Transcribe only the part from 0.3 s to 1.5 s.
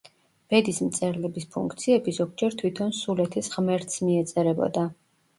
ბედის მწერლების